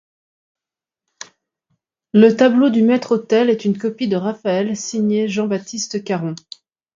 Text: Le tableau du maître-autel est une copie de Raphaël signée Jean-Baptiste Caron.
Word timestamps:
Le 2.11 2.31
tableau 2.31 2.71
du 2.71 2.81
maître-autel 2.81 3.51
est 3.51 3.65
une 3.65 3.77
copie 3.77 4.07
de 4.07 4.15
Raphaël 4.15 4.75
signée 4.75 5.27
Jean-Baptiste 5.27 6.03
Caron. 6.03 6.33